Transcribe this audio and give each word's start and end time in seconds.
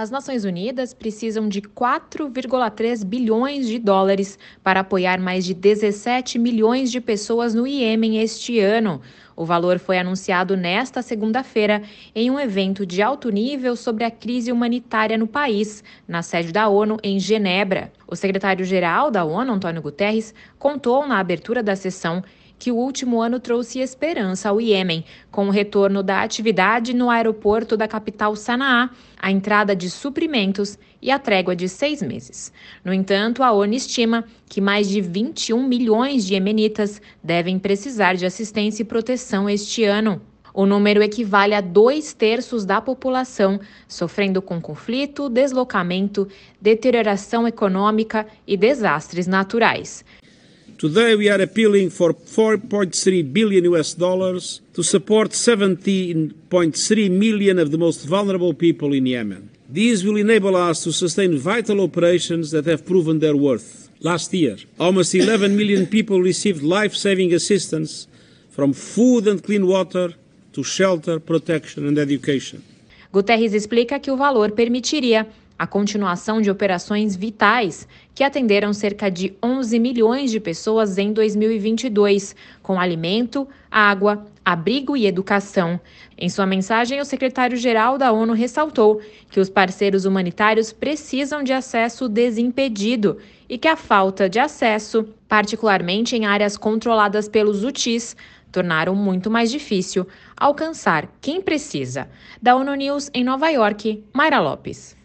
As 0.00 0.10
Nações 0.10 0.46
Unidas 0.46 0.94
precisam 0.94 1.46
de 1.46 1.60
4,3 1.60 3.04
bilhões 3.04 3.68
de 3.68 3.78
dólares 3.78 4.38
para 4.64 4.80
apoiar 4.80 5.20
mais 5.20 5.44
de 5.44 5.52
17 5.52 6.38
milhões 6.38 6.90
de 6.90 7.02
pessoas 7.02 7.54
no 7.54 7.66
Iêmen 7.66 8.16
este 8.16 8.58
ano. 8.58 9.02
O 9.36 9.44
valor 9.44 9.78
foi 9.78 9.98
anunciado 9.98 10.56
nesta 10.56 11.02
segunda-feira 11.02 11.82
em 12.14 12.30
um 12.30 12.40
evento 12.40 12.86
de 12.86 13.02
alto 13.02 13.28
nível 13.28 13.76
sobre 13.76 14.02
a 14.02 14.10
crise 14.10 14.50
humanitária 14.50 15.18
no 15.18 15.26
país, 15.26 15.84
na 16.08 16.22
sede 16.22 16.50
da 16.50 16.66
ONU 16.66 16.96
em 17.02 17.20
Genebra. 17.20 17.92
O 18.06 18.16
secretário-geral 18.16 19.10
da 19.10 19.22
ONU, 19.22 19.52
Antônio 19.52 19.82
Guterres, 19.82 20.34
contou 20.58 21.06
na 21.06 21.18
abertura 21.18 21.62
da 21.62 21.76
sessão 21.76 22.24
que 22.60 22.70
o 22.70 22.76
último 22.76 23.22
ano 23.22 23.40
trouxe 23.40 23.80
esperança 23.80 24.50
ao 24.50 24.60
Iêmen, 24.60 25.02
com 25.30 25.48
o 25.48 25.50
retorno 25.50 26.02
da 26.02 26.22
atividade 26.22 26.94
no 26.94 27.08
aeroporto 27.08 27.74
da 27.74 27.88
capital 27.88 28.36
Sanaa, 28.36 28.90
a 29.18 29.30
entrada 29.30 29.74
de 29.74 29.88
suprimentos 29.88 30.78
e 31.00 31.10
a 31.10 31.18
trégua 31.18 31.56
de 31.56 31.70
seis 31.70 32.02
meses. 32.02 32.52
No 32.84 32.92
entanto, 32.92 33.42
a 33.42 33.50
ONU 33.50 33.72
estima 33.72 34.26
que 34.46 34.60
mais 34.60 34.90
de 34.90 35.00
21 35.00 35.66
milhões 35.66 36.26
de 36.26 36.34
iemenitas 36.34 37.00
devem 37.24 37.58
precisar 37.58 38.14
de 38.14 38.26
assistência 38.26 38.82
e 38.82 38.86
proteção 38.86 39.48
este 39.48 39.84
ano. 39.84 40.20
O 40.52 40.66
número 40.66 41.02
equivale 41.02 41.54
a 41.54 41.60
dois 41.60 42.12
terços 42.12 42.64
da 42.64 42.80
população 42.80 43.58
sofrendo 43.88 44.42
com 44.42 44.60
conflito, 44.60 45.30
deslocamento, 45.30 46.28
deterioração 46.60 47.46
econômica 47.46 48.26
e 48.46 48.56
desastres 48.56 49.26
naturais. 49.26 50.04
Today 50.80 51.14
we 51.14 51.28
are 51.28 51.42
appealing 51.42 51.90
for 51.90 52.14
4.3 52.14 53.34
billion 53.34 53.64
US 53.74 53.92
dollars 53.92 54.62
to 54.72 54.82
support 54.82 55.32
17.3 55.32 57.10
million 57.10 57.58
of 57.58 57.70
the 57.70 57.76
most 57.76 58.06
vulnerable 58.06 58.54
people 58.54 58.94
in 58.94 59.04
Yemen. 59.04 59.50
These 59.68 60.06
will 60.06 60.16
enable 60.16 60.56
us 60.56 60.82
to 60.84 60.90
sustain 60.90 61.36
vital 61.36 61.82
operations 61.82 62.50
that 62.52 62.64
have 62.64 62.86
proven 62.86 63.18
their 63.18 63.36
worth. 63.36 63.90
Last 64.00 64.32
year, 64.32 64.56
almost 64.78 65.14
11 65.14 65.54
million 65.54 65.84
people 65.86 66.22
received 66.22 66.62
life-saving 66.62 67.34
assistance 67.34 68.06
from 68.48 68.72
food 68.72 69.28
and 69.28 69.44
clean 69.44 69.66
water 69.66 70.14
to 70.54 70.64
shelter, 70.64 71.20
protection 71.20 71.86
and 71.88 71.98
education. 71.98 72.64
Guterres 73.12 73.52
explica 73.52 73.98
que 73.98 74.10
o 74.10 74.16
valor 74.16 74.52
permitiria 74.52 75.26
a 75.60 75.66
continuação 75.66 76.40
de 76.40 76.50
operações 76.50 77.14
vitais 77.14 77.86
que 78.14 78.24
atenderam 78.24 78.72
cerca 78.72 79.10
de 79.10 79.34
11 79.42 79.78
milhões 79.78 80.30
de 80.30 80.40
pessoas 80.40 80.96
em 80.96 81.12
2022, 81.12 82.34
com 82.62 82.80
alimento, 82.80 83.46
água, 83.70 84.24
abrigo 84.42 84.96
e 84.96 85.06
educação. 85.06 85.78
Em 86.16 86.30
sua 86.30 86.46
mensagem, 86.46 86.98
o 86.98 87.04
secretário-geral 87.04 87.98
da 87.98 88.10
ONU 88.10 88.32
ressaltou 88.32 89.02
que 89.30 89.38
os 89.38 89.50
parceiros 89.50 90.06
humanitários 90.06 90.72
precisam 90.72 91.42
de 91.42 91.52
acesso 91.52 92.08
desimpedido 92.08 93.18
e 93.46 93.58
que 93.58 93.68
a 93.68 93.76
falta 93.76 94.30
de 94.30 94.38
acesso, 94.38 95.10
particularmente 95.28 96.16
em 96.16 96.24
áreas 96.24 96.56
controladas 96.56 97.28
pelos 97.28 97.64
UTIs, 97.64 98.16
tornaram 98.50 98.94
muito 98.94 99.30
mais 99.30 99.50
difícil 99.50 100.08
alcançar 100.34 101.06
quem 101.20 101.42
precisa. 101.42 102.08
Da 102.40 102.56
ONU 102.56 102.74
News 102.76 103.10
em 103.12 103.22
Nova 103.22 103.50
York, 103.50 104.02
Mayra 104.14 104.40
Lopes. 104.40 104.98